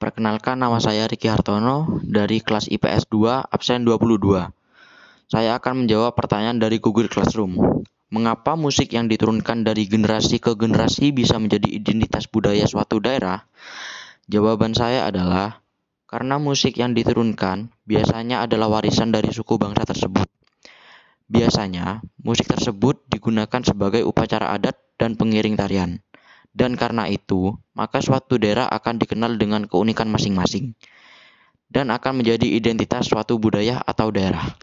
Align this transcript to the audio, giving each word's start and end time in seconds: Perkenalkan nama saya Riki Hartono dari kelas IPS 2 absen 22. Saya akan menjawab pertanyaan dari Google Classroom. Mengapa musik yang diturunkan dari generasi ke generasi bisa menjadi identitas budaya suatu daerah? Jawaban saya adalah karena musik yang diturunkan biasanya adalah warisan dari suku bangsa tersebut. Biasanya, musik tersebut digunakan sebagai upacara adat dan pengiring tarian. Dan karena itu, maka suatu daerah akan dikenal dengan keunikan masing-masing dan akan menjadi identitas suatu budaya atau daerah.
Perkenalkan 0.00 0.56
nama 0.56 0.80
saya 0.80 1.04
Riki 1.04 1.28
Hartono 1.28 2.00
dari 2.00 2.40
kelas 2.40 2.72
IPS 2.72 3.12
2 3.12 3.52
absen 3.52 3.84
22. 3.84 4.48
Saya 5.28 5.60
akan 5.60 5.84
menjawab 5.84 6.16
pertanyaan 6.16 6.56
dari 6.56 6.80
Google 6.80 7.12
Classroom. 7.12 7.84
Mengapa 8.08 8.56
musik 8.56 8.96
yang 8.96 9.12
diturunkan 9.12 9.60
dari 9.60 9.84
generasi 9.84 10.40
ke 10.40 10.56
generasi 10.56 11.12
bisa 11.12 11.36
menjadi 11.36 11.68
identitas 11.68 12.24
budaya 12.32 12.64
suatu 12.64 12.96
daerah? 12.96 13.44
Jawaban 14.24 14.72
saya 14.72 15.04
adalah 15.04 15.60
karena 16.08 16.40
musik 16.40 16.80
yang 16.80 16.96
diturunkan 16.96 17.68
biasanya 17.84 18.48
adalah 18.48 18.72
warisan 18.72 19.12
dari 19.12 19.28
suku 19.28 19.60
bangsa 19.60 19.84
tersebut. 19.84 20.32
Biasanya, 21.28 22.00
musik 22.24 22.48
tersebut 22.48 23.04
digunakan 23.04 23.60
sebagai 23.60 24.00
upacara 24.08 24.48
adat 24.56 24.80
dan 24.96 25.20
pengiring 25.20 25.60
tarian. 25.60 26.00
Dan 26.50 26.74
karena 26.74 27.06
itu, 27.06 27.54
maka 27.78 28.02
suatu 28.02 28.34
daerah 28.34 28.66
akan 28.66 28.98
dikenal 28.98 29.38
dengan 29.38 29.70
keunikan 29.70 30.10
masing-masing 30.10 30.74
dan 31.70 31.94
akan 31.94 32.20
menjadi 32.20 32.50
identitas 32.50 33.06
suatu 33.06 33.38
budaya 33.38 33.78
atau 33.86 34.10
daerah. 34.10 34.58